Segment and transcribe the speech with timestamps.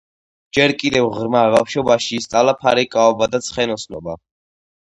[0.57, 4.21] ჯერ კიდევ ღრმა ბავშვობაში ისწავლა ფარიკაობა და ცხენოსნობა.